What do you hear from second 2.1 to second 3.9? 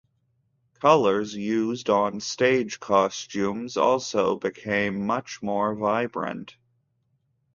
stage costumes